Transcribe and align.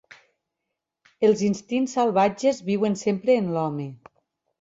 Els 1.27 1.43
instints 1.47 1.93
salvatges 1.97 2.61
viuen 2.71 2.97
sempre 3.03 3.37
en 3.43 3.53
l'home. 3.59 3.87